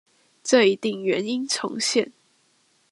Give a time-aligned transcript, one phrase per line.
[0.41, 2.11] 這一定原音重現